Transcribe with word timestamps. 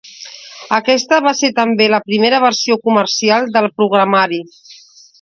Aquesta 0.77 1.19
va 1.25 1.33
ser 1.41 1.51
també 1.59 1.87
la 1.95 2.01
primera 2.09 2.41
versió 2.47 2.81
comercial 2.91 3.49
del 3.59 3.73
programari. 3.79 4.45